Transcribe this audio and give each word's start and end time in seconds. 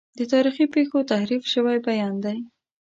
د 0.17 0.19
تاریخي 0.33 0.65
پیښو 0.75 0.99
تحریف 1.11 1.43
شوی 1.53 1.77
بیان 1.87 2.13
دی. 2.23 2.37